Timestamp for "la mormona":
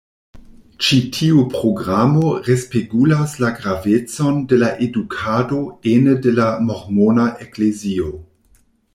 6.39-7.27